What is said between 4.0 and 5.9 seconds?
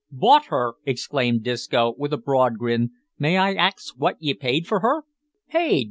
ye paid for her?" "Paid!"